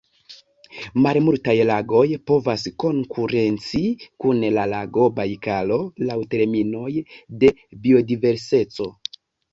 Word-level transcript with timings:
Malmultaj 1.05 1.53
lagoj 1.71 2.05
povas 2.31 2.63
konkurenci 2.83 3.81
kun 4.25 4.41
la 4.57 4.63
lago 4.73 5.05
Bajkalo 5.21 5.77
laŭ 6.09 6.19
terminoj 6.35 6.91
de 7.45 7.53
biodiverseco. 7.85 8.91